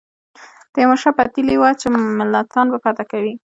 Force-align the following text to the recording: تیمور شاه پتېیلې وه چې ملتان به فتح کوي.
تیمور 0.73 0.97
شاه 1.03 1.15
پتېیلې 1.17 1.55
وه 1.59 1.69
چې 1.79 1.87
ملتان 2.19 2.65
به 2.71 2.77
فتح 2.83 3.05
کوي. 3.11 3.33